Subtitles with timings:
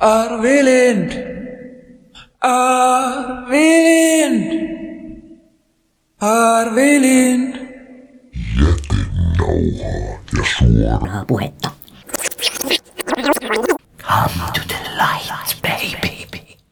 [0.00, 1.12] Arvilind,
[2.40, 3.58] Arvilind,
[6.20, 7.54] Arvilind.
[9.38, 11.70] Jätenauhaa ja suoraa puhetta.
[14.02, 16.08] Come to the light, baby.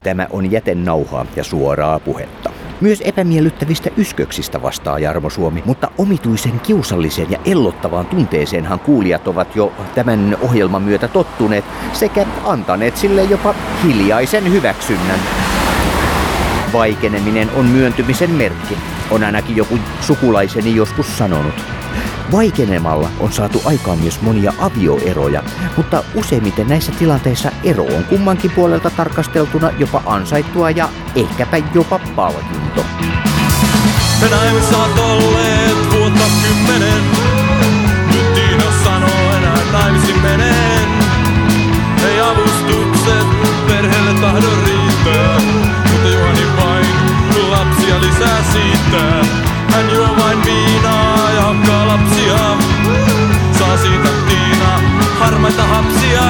[0.03, 2.56] Tämä on jätenauhaa ja suoraa puhetta.
[2.81, 9.73] Myös epämiellyttävistä ysköksistä vastaa Jarmo Suomi, mutta omituisen kiusallisen ja ellottavaan tunteeseenhan kuulijat ovat jo
[9.95, 13.55] tämän ohjelman myötä tottuneet sekä antaneet sille jopa
[13.85, 15.21] hiljaisen hyväksynnän.
[16.73, 18.79] Vaikeneminen on myöntymisen merkki,
[19.11, 21.55] on ainakin joku sukulaiseni joskus sanonut.
[22.33, 25.43] Vaikenemalla on saatu aikaan myös monia avioeroja,
[25.77, 32.85] mutta useimmiten näissä tilanteissa ero on kummankin puolelta tarkasteltuna jopa ansaittua ja ehkäpä jopa palkinto.
[34.99, 37.03] Olleet vuotta kymmenen.
[38.07, 39.57] Nyt Tiina sanoo enää.
[42.09, 43.27] Ei avustukset
[43.67, 45.41] perheelle tahdo riittää.
[45.93, 46.09] Mutta
[46.65, 46.87] vain
[47.51, 49.27] lapsia lisää siitä.
[49.69, 50.56] Hän juo vain viinaa
[55.19, 56.27] harmaita hapsia.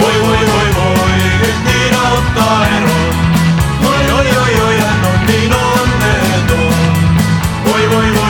[0.00, 3.14] Voi voi voi voi, nyt Tiina ottaa eron.
[3.88, 6.74] Oi oi oi oi, hän on niin onneton.
[7.64, 8.25] Voi voi voi,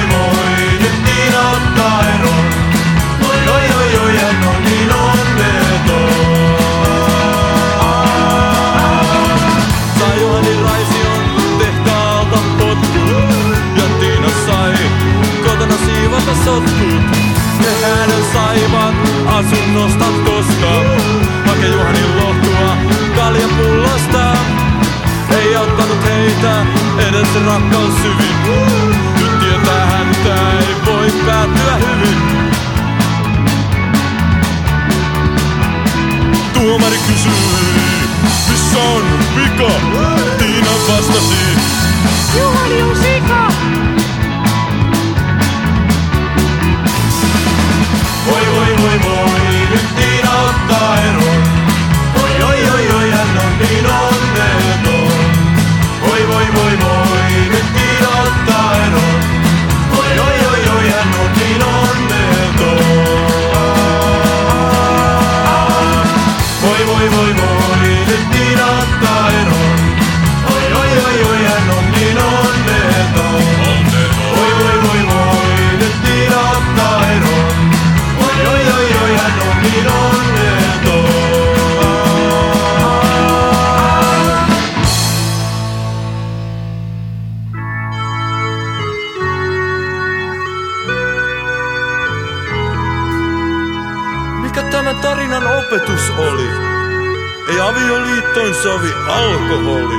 [97.48, 99.98] Ei avioliittoin sovi alkoholi.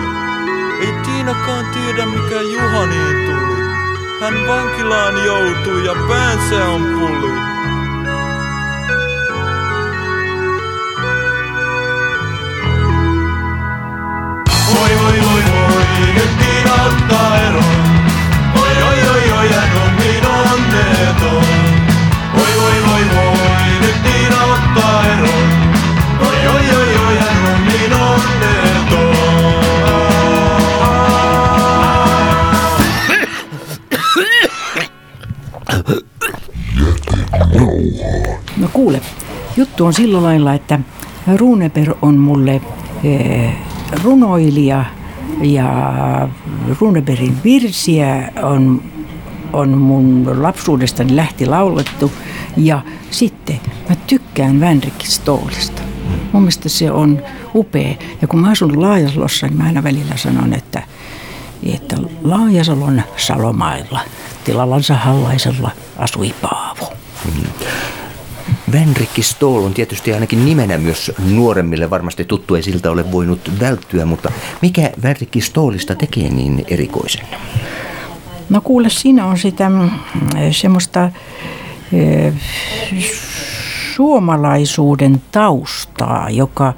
[0.79, 3.61] Ei Tiinakaan tiedä mikä Juhaniin tuli.
[4.21, 7.31] Hän vankilaan joutui ja päänsä on puli.
[14.73, 17.76] Voi voi voi voi, nyt Tiina ottaa eron.
[38.77, 39.01] Kuule,
[39.57, 40.79] juttu on sillä lailla, että
[41.35, 42.61] Runeber on mulle
[43.03, 43.53] eh,
[44.03, 44.85] runoilija
[45.41, 45.69] ja
[46.79, 48.81] Runeberin virsiä on,
[49.53, 52.11] on mun lapsuudestani lähti laulettu.
[52.57, 55.81] Ja sitten mä tykkään Vänrik Stoolista.
[56.31, 57.21] Mun mielestä se on
[57.55, 57.95] upea.
[58.21, 60.83] Ja kun mä asun Laajasalossa, niin mä aina välillä sanon, että,
[61.73, 63.99] että Laajasalon salomailla
[64.43, 66.93] tilallansa hallaisella asui Paavo.
[68.71, 74.05] Venrikki Stoll on tietysti ainakin nimenä myös nuoremmille varmasti tuttu, ei siltä ole voinut välttyä,
[74.05, 74.31] mutta
[74.61, 77.25] mikä Venrikki Stollista tekee niin erikoisen?
[78.49, 79.89] No kuule, siinä on sitä mm,
[80.51, 81.09] semmoista
[81.93, 82.33] eh,
[83.95, 86.73] suomalaisuuden taustaa, joka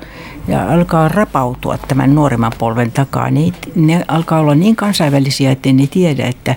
[0.47, 3.31] ja alkaa rapautua tämän nuoremman polven takaa.
[3.31, 6.55] Niin ne alkaa olla niin kansainvälisiä, että ne tiedä, että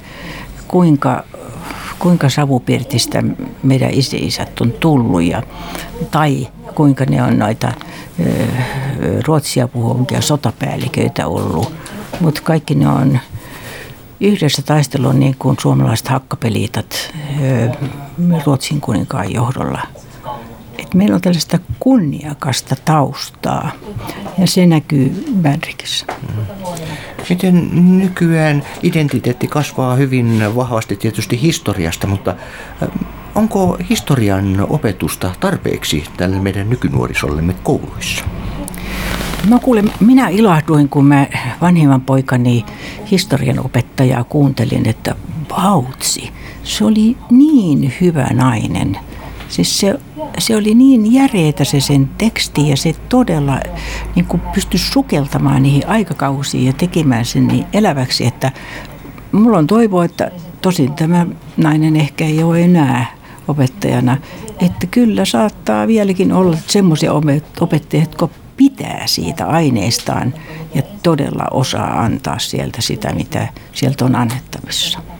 [0.69, 1.25] kuinka,
[2.03, 3.23] kuinka savupirtistä
[3.63, 5.43] meidän isi-isät on tullut ja,
[6.11, 7.73] tai kuinka ne on noita
[9.27, 11.75] ruotsia puhuvia sotapäälliköitä ollut.
[12.21, 13.19] Mutta kaikki ne on
[14.21, 17.13] yhdessä taistelua niin kuin suomalaiset hakkapeliitat
[18.47, 19.81] Ruotsin kuninkaan johdolla.
[20.79, 23.71] Et meillä on tällaista kunniakasta taustaa
[24.39, 26.07] ja se näkyy Vänrikissä.
[27.29, 32.35] Miten nykyään identiteetti kasvaa hyvin vahvasti tietysti historiasta, mutta
[32.83, 32.89] äh,
[33.35, 38.25] onko historian opetusta tarpeeksi tälle meidän nykynuorisollemme kouluissa?
[39.49, 41.27] No kuule, minä ilahduin, kun mä
[41.61, 42.65] vanhimman poikani
[43.11, 45.15] historian opettajaa kuuntelin, että
[45.51, 46.31] vautsi,
[46.63, 48.99] se oli niin hyvä nainen.
[49.53, 49.99] Siis se,
[50.39, 53.61] se oli niin järeetä se sen teksti ja se todella
[54.15, 58.53] niin pystyi sukeltamaan niihin aikakausiin ja tekemään sen niin eläväksi, että
[59.33, 61.27] mulla on toivo, että tosin tämä
[61.57, 63.07] nainen ehkä ei ole enää
[63.49, 64.19] opettajana,
[64.61, 67.13] että kyllä saattaa vieläkin olla semmoisia
[67.61, 70.35] opettajia, jotka pitää siitä aineistaan
[70.75, 75.12] ja todella osaa antaa sieltä sitä, mitä sieltä on annettavissa.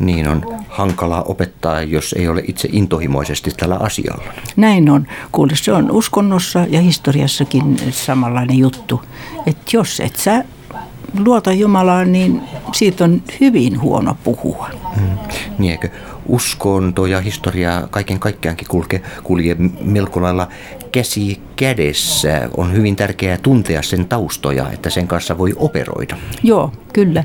[0.00, 4.32] Niin on hankala opettaa, jos ei ole itse intohimoisesti tällä asialla.
[4.56, 5.06] Näin on.
[5.32, 9.02] Kuule, se on uskonnossa ja historiassakin samanlainen juttu.
[9.46, 10.44] Että jos et sä
[11.18, 12.42] luota Jumalaan, niin
[12.72, 14.70] siitä on hyvin huono puhua.
[15.00, 15.18] Hmm.
[15.58, 15.88] Niin eikö
[16.26, 20.48] uskonto ja historia kaiken kaikkiaankin kulke, kulje melko lailla
[20.92, 22.48] käsi kädessä.
[22.56, 26.16] On hyvin tärkeää tuntea sen taustoja, että sen kanssa voi operoida.
[26.42, 27.24] Joo, kyllä.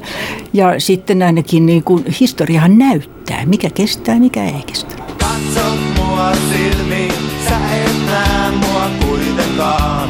[0.54, 4.95] Ja sitten ainakin niin kuin historiahan näyttää, mikä kestää, mikä ei kestä.
[4.95, 7.13] Katso mua silmiin,
[7.50, 10.10] sä et näe mua kuitenkaan.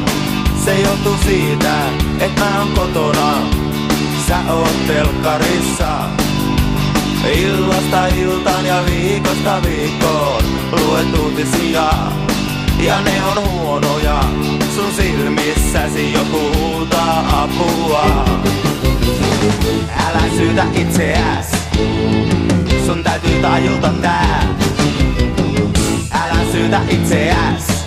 [0.66, 1.90] Se johtuu siitä,
[2.20, 3.38] että mä oon kotona,
[4.28, 6.25] sä oot telkkarissa.
[7.32, 11.90] Illasta iltaan ja viikosta viikkoon luet uutisia
[12.80, 14.24] ja ne on huonoja.
[14.76, 18.26] Sun silmissäsi joku huutaa apua.
[20.08, 21.52] Älä syytä itseäs,
[22.86, 24.44] sun täytyy tajuta tää.
[26.12, 27.86] Älä syytä itseäs,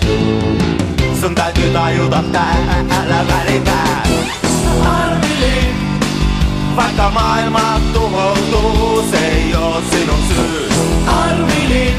[1.21, 2.85] sun täytyy tajuta tää.
[2.89, 3.98] Älä välitä.
[6.79, 10.69] Vaikka maailma tuhoutuu, se ei oo sinun syy.
[11.07, 11.95] Arvilin,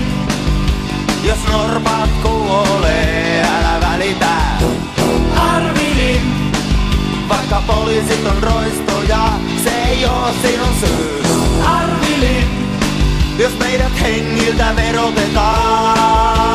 [1.25, 4.37] jos norpat kuolee, älä välitä.
[5.37, 6.53] Arvilin,
[7.29, 9.29] vaikka poliisit on roistoja,
[9.65, 11.23] se ei oo sinun syy.
[11.65, 12.49] Arvilin,
[13.39, 16.50] jos meidät hengiltä verotetaan.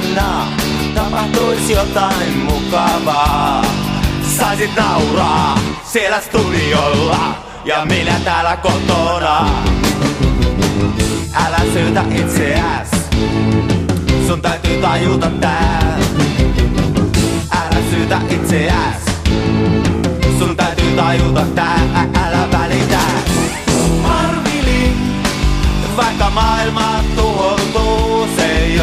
[0.00, 0.46] Huomenna
[0.94, 3.64] tapahtuisi jotain mukavaa.
[4.38, 7.34] Saisit nauraa siellä studiolla
[7.64, 9.48] ja minä täällä kotona.
[11.34, 12.88] Älä syytä itseäs,
[14.26, 15.98] sun täytyy tajuta tää.
[17.50, 19.02] Älä syytä itseäs,
[20.38, 22.08] sun täytyy tajuta tää.
[22.26, 23.00] Älä välitä.
[24.04, 24.92] Arvili,
[25.96, 28.80] vaikka maailma tuhoutuu, se ei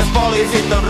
[0.00, 0.84] jos poliisit on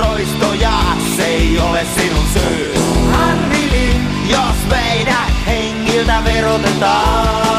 [1.16, 2.74] se ei ole sinun syy.
[3.12, 7.49] Arvili, jos meidät hengiltä verotetaan.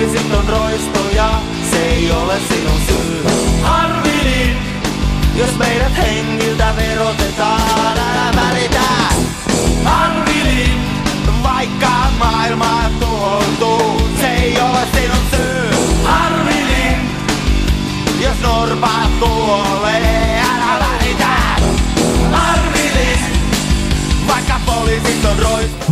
[0.00, 1.30] toiset on roistoja,
[1.70, 3.24] se ei ole sinun syy.
[3.62, 4.56] Harvinin,
[5.34, 8.39] jos meidät hengiltä verotetaan, älä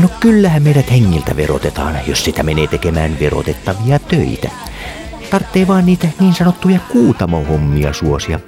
[0.03, 4.51] No kyllähän meidät hengiltä verotetaan, jos sitä menee tekemään verotettavia töitä.
[5.31, 8.41] Tarttee vaan niitä niin sanottuja kuutamohommia suosia.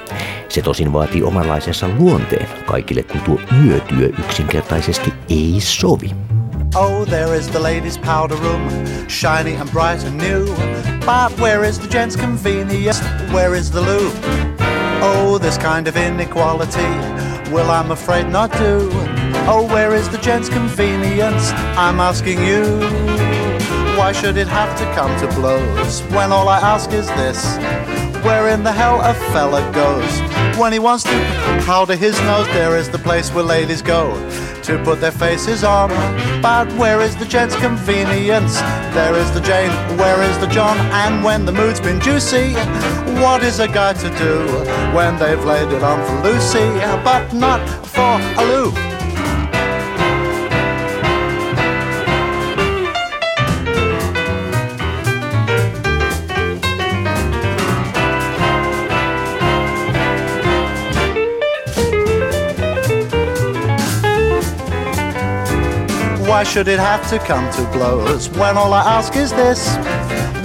[0.49, 6.11] Se tosin vaatii omanlaisensa luonteen kaikille, kun tuo yötyö yksinkertaisesti ei sovi.
[6.75, 8.69] Oh, there is the ladies' powder room,
[9.09, 10.47] shiny and bright and new.
[11.01, 13.05] But where is the gents' convenience?
[13.33, 14.13] Where is the loo?
[15.03, 16.89] Oh, this kind of inequality
[17.51, 19.20] will I'm afraid not do.
[19.49, 21.51] Oh, where is the gents' convenience?
[21.77, 22.65] I'm asking you.
[23.97, 27.45] Why should it have to come to blows when all I ask is this?
[28.25, 32.47] Where in the hell a fella goes when he wants to powder his nose?
[32.49, 34.15] There is the place where ladies go
[34.63, 35.89] to put their faces on.
[36.43, 38.61] But where is the gent's convenience?
[38.95, 40.77] There is the Jane, where is the John?
[40.93, 42.55] And when the mood's been juicy,
[43.21, 44.47] what is a guy to do
[44.95, 46.69] when they've laid it on for Lucy,
[47.05, 48.90] but not for a Lou?
[66.41, 69.77] Why should it have to come to blows when all I ask is this?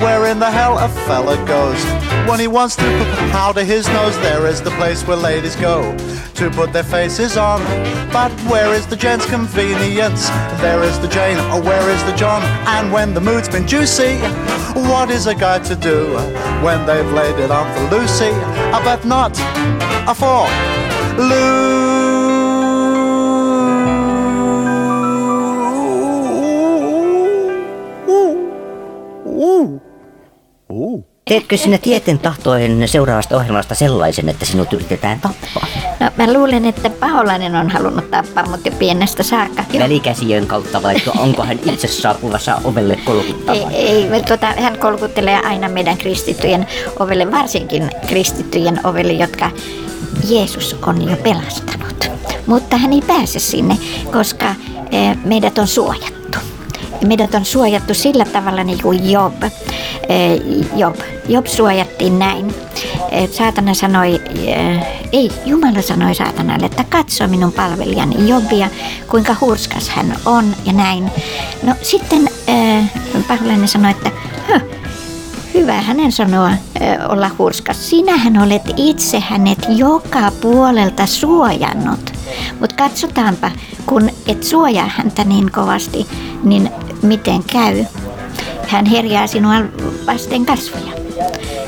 [0.04, 1.82] Where in the hell a fella goes
[2.28, 4.14] when he wants to p- powder his nose?
[4.20, 5.96] There is the place where ladies go
[6.34, 7.62] to put their faces on.
[8.12, 10.28] But where is the gent's convenience?
[10.60, 12.44] There is the Jane, or where is the John?
[12.68, 14.18] And when the mood's been juicy,
[14.92, 16.08] what is a guy to do
[16.62, 18.34] when they've laid it on for Lucy?
[18.76, 19.32] I bet not
[20.10, 20.44] a for
[21.24, 22.15] Lou.
[31.30, 35.68] Teetkö sinä tieten tahtoen seuraavasta ohjelmasta sellaisen, että sinut yritetään tappaa?
[36.00, 39.64] No mä luulen, että paholainen on halunnut tappaa mut jo pienestä saakka.
[39.80, 43.72] Välikäsiön kautta vai onko hän itse saapuvassa ovelle Ei, kolkuttamaan?
[43.72, 46.68] ei me tota, hän kolkuttelee aina meidän kristittyjen
[47.00, 49.52] ovelle, varsinkin kristittyjen ovelle, jotka
[50.30, 52.10] Jeesus on jo pelastanut.
[52.46, 53.78] Mutta hän ei pääse sinne,
[54.12, 54.56] koska
[54.92, 56.38] eh, meidät on suojattu.
[57.08, 59.34] Meidät on suojattu sillä tavalla niin kuin Job.
[60.10, 60.42] Eh,
[60.76, 60.96] Job.
[61.30, 62.56] Job suojattiin näin.
[63.12, 68.70] Eh, Saatana sanoi, eh, ei, Jumala sanoi saatanalle, että katso minun palvelijani Jobia,
[69.08, 71.12] kuinka hurskas hän on ja näin.
[71.64, 72.30] No sitten
[73.28, 74.12] paholainen sanoi, että
[74.48, 74.62] "Höh,
[75.54, 76.52] Hyvä hänen sanoa
[77.10, 77.90] olla hurskas.
[77.90, 82.14] Sinähän olet itse hänet joka puolelta suojannut.
[82.60, 83.52] Mutta katsotaanpa,
[83.86, 86.08] kun et suojaa häntä niin kovasti,
[86.44, 86.70] niin
[87.02, 87.86] miten käy?
[88.68, 89.54] Hän herjää sinua
[90.08, 90.92] vasten kasvoja.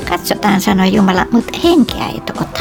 [0.08, 2.60] Katsotaan, sanoi Jumala, mutta henkeä et ota.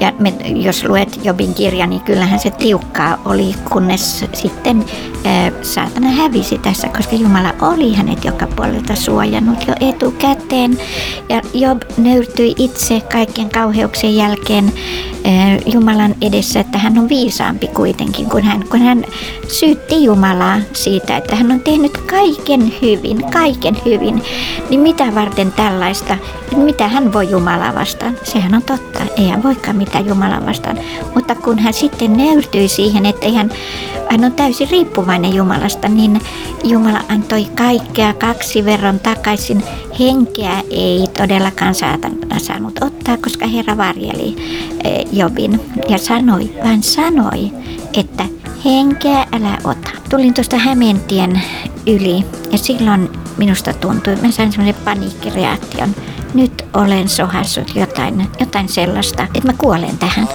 [0.00, 4.84] Ja me, jos luet Jobin kirja, niin kyllähän se tiukkaa oli, kunnes sitten
[5.24, 10.78] ää, saatana hävisi tässä, koska Jumala oli hänet joka puolelta suojannut jo etukäteen.
[11.28, 14.72] Ja Job nöyrtyi itse kaikkien kauheuksien jälkeen
[15.66, 19.04] Jumalan edessä, että hän on viisaampi kuitenkin, kun hän, kun hän
[19.48, 24.22] syytti Jumalaa siitä, että hän on tehnyt kaiken hyvin, kaiken hyvin.
[24.70, 26.16] Niin mitä varten tällaista?
[26.56, 28.18] Mitä hän voi Jumalaa vastaan?
[28.22, 30.78] Sehän on totta, ei hän voikaan mitään Jumalaa vastaan.
[31.14, 33.50] Mutta kun hän sitten nöyrtyi siihen, että hän,
[34.12, 36.20] hän on täysin riippuvainen Jumalasta, niin
[36.64, 39.64] Jumala antoi kaikkea kaksi verran takaisin.
[39.98, 44.36] Henkeä ei todellakaan saatana saanut ottaa, koska Herra varjeli
[44.84, 47.50] eh, Jobin ja sanoi, vaan sanoi,
[47.94, 48.24] että
[48.64, 49.90] henkeä älä ota.
[50.10, 51.42] Tulin tuosta Hämeentien
[51.86, 55.94] yli ja silloin minusta tuntui, mä sain semmoisen paniikkireaktion.
[56.34, 60.28] Nyt olen sohassut jotain, jotain sellaista, että mä kuolen tähän.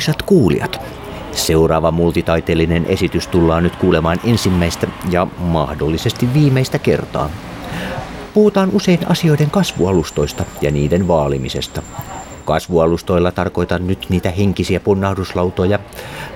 [0.00, 0.80] Arvoisat kuulijat,
[1.32, 7.30] seuraava multitaiteellinen esitys tullaan nyt kuulemaan ensimmäistä ja mahdollisesti viimeistä kertaa.
[8.34, 11.82] Puhutaan usein asioiden kasvualustoista ja niiden vaalimisesta.
[12.44, 15.78] Kasvualustoilla tarkoitan nyt niitä henkisiä ponnahduslautoja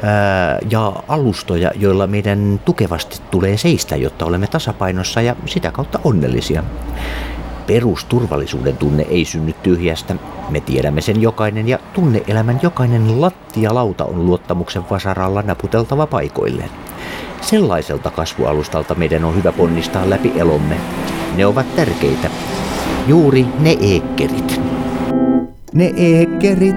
[0.03, 6.65] ää, ja alustoja, joilla meidän tukevasti tulee seistä, jotta olemme tasapainossa ja sitä kautta onnellisia.
[7.67, 10.15] Perusturvallisuuden tunne ei synny tyhjästä.
[10.51, 16.71] Me tiedämme sen jokainen ja tunneelämän jokainen lattialauta on luottamuksen vasaralla naputeltava paikoilleen.
[17.41, 20.77] Sellaiselta kasvualustalta meidän on hyvä ponnistaa läpi elomme.
[21.37, 22.31] Ne ovat tärkeitä.
[23.07, 24.61] Juuri ne eekkerit.
[25.75, 26.77] Ne eekkerit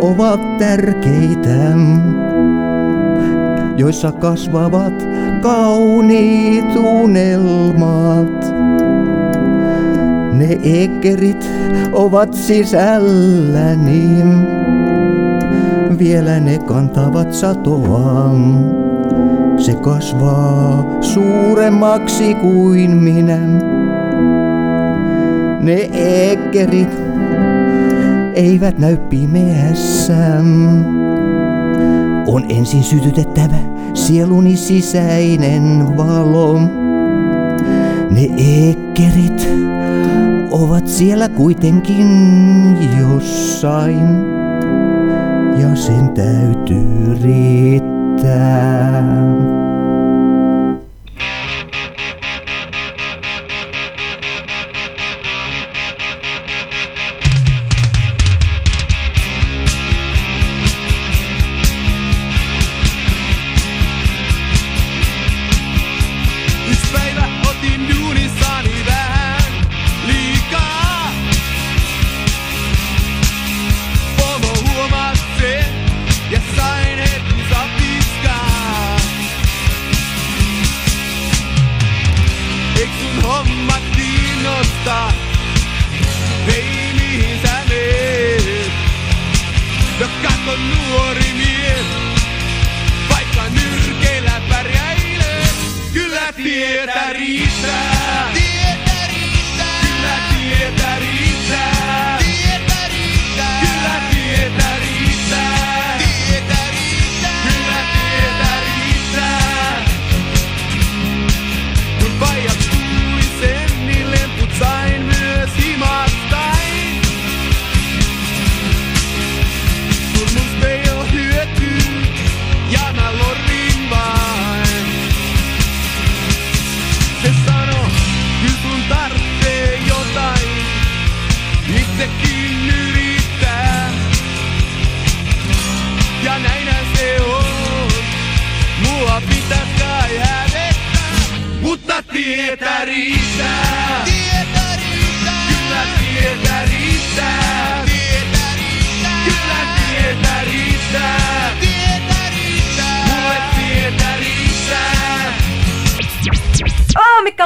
[0.00, 1.74] ovat tärkeitä,
[3.76, 4.94] joissa kasvavat
[5.42, 8.53] kauniit unelmat.
[10.44, 11.50] Ne eekkerit
[11.92, 14.08] ovat sisälläni,
[15.98, 18.30] vielä ne kantavat satoa.
[19.56, 23.38] Se kasvaa suuremmaksi kuin minä.
[25.60, 26.94] Ne eekkerit
[28.34, 30.16] eivät näy pimeässä.
[32.26, 33.58] On ensin sytytettävä
[33.94, 36.60] sieluni sisäinen valo.
[38.10, 39.48] Ne eekkerit
[40.54, 42.08] ovat siellä kuitenkin
[43.00, 44.08] jossain.
[45.60, 49.04] Ja sen täytyy riittää.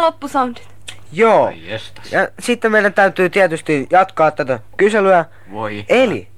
[0.08, 0.68] Loppusoundit?
[1.12, 1.52] Joo.
[2.10, 5.24] Ja sitten meidän täytyy tietysti jatkaa tätä kyselyä.
[5.52, 5.84] Voi.
[5.88, 6.28] Eli,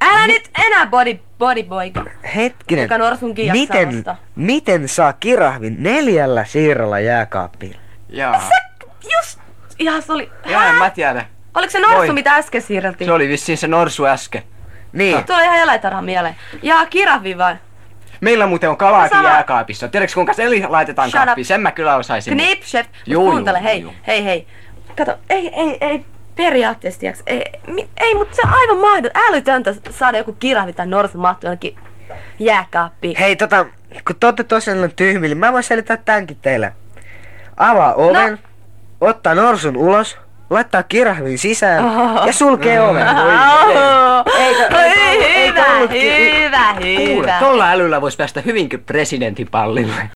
[0.00, 1.92] Älä nyt enää body, body boy.
[2.34, 4.16] hetkinen, Joka jaksaa miten, nostaa.
[4.36, 7.76] miten saa kirahvin neljällä siirrolla jääkaappiin?
[8.08, 8.48] Jaa.
[9.16, 9.38] Just,
[9.78, 10.30] ihan se oli...
[10.46, 11.26] Jaa, en mä tiedä.
[11.54, 12.12] Oliko se norsu, Voi.
[12.12, 13.08] mitä äsken siirreltiin?
[13.08, 14.42] Se oli vissiin se norsu äsken.
[14.92, 15.24] Niin.
[15.24, 16.36] Tulee ihan jälaitarha mieleen.
[16.62, 17.56] Ja kirahvi vai?
[18.20, 19.88] Meillä muuten on kalaakin Sama- jääkaapissa.
[19.88, 21.24] Tiedätkö kuinka se eli laitetaan Shut up.
[21.26, 21.44] kaappiin?
[21.44, 22.34] Sen mä kyllä osaisin.
[22.36, 22.86] Knip, chef.
[23.06, 23.92] Juu, juu, Kuuntele, hei, juu.
[24.06, 24.46] hei, hei.
[24.96, 26.04] Kato, ei, ei, ei,
[26.36, 30.86] periaatteessa, tiiäks, ei, mi, ei mutta se on aivan mahdoton, älytöntä saada joku kirahvi tai
[30.86, 31.76] norsu mahtuu jonnekin
[32.38, 33.16] jääkaappiin.
[33.16, 33.66] Hei, tota,
[34.06, 36.72] kun te olette tosiaan tyhmillä, mä voin selittää tämänkin teille.
[37.56, 38.38] Avaa oven,
[39.00, 40.18] ottaa norsun ulos,
[40.50, 41.84] laittaa kirahvin sisään
[42.26, 43.06] ja sulkee oven.
[45.46, 47.36] Hyvä, hyvä, Kuule, hyvä.
[47.40, 50.10] tolla älyllä vois päästä hyvinkin presidentin pallille.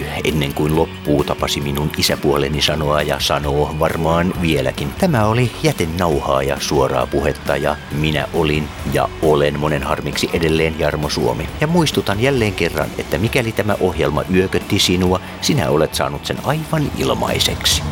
[0.00, 4.90] Käy ennen kuin loppuu, tapasi minun isäpuoleni sanoa ja sanoo varmaan vieläkin.
[4.98, 11.08] Tämä oli jätenauhaa ja suoraa puhetta ja minä olin ja olen monen harmiksi edelleen Jarmo
[11.08, 11.48] Suomi.
[11.60, 16.90] Ja muistutan jälleen kerran, että mikäli tämä ohjelma yökötti sinua, sinä olet saanut sen aivan
[16.98, 17.82] ilmaiseksi.